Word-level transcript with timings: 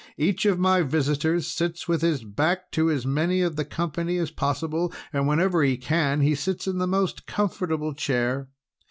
Each 0.17 0.45
of 0.47 0.57
my 0.57 0.81
visitors 0.81 1.45
sits 1.45 1.87
with 1.87 2.01
his 2.01 2.23
back 2.23 2.71
to 2.71 2.89
as 2.89 3.05
many 3.05 3.41
of 3.43 3.55
the 3.55 3.63
company 3.63 4.17
as 4.17 4.31
possible, 4.31 4.91
and 5.13 5.27
whenever 5.27 5.61
he 5.61 5.77
can, 5.77 6.21
he 6.21 6.33
sits 6.33 6.65
in 6.65 6.79
the 6.79 6.87
most 6.87 7.27
comfortable 7.27 7.93
chair. 7.93 8.49